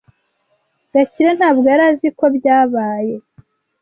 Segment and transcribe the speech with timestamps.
[0.93, 3.15] Gakire ntabwo yari azi ko byabaye.